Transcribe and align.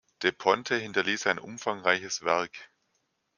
De 0.23 0.31
Ponte 0.31 0.77
hinterließ 0.77 1.27
ein 1.27 1.37
umfangreiches 1.37 2.23
Werk. 2.23 2.71